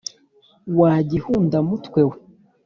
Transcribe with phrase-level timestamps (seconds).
[0.79, 2.15] wa gihunda-mutwe we